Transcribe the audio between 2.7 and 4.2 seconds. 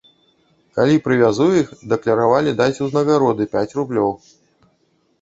узнагароды пяць рублёў.